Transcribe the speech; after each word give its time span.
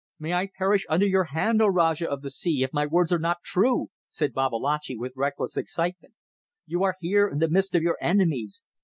"May 0.17 0.33
I 0.33 0.49
perish 0.57 0.87
under 0.89 1.05
your 1.05 1.25
hand, 1.25 1.61
O 1.61 1.67
Rajah 1.67 2.09
of 2.09 2.23
the 2.23 2.31
sea, 2.31 2.63
if 2.63 2.73
my 2.73 2.87
words 2.87 3.13
are 3.13 3.19
not 3.19 3.43
true!" 3.45 3.91
said 4.09 4.33
Babalatchi, 4.33 4.97
with 4.97 5.13
reckless 5.15 5.55
excitement. 5.55 6.15
"You 6.65 6.81
are 6.83 6.95
here 6.99 7.27
in 7.27 7.37
the 7.37 7.47
midst 7.51 7.75
of 7.75 7.83
your 7.83 7.99
enemies. 8.01 8.63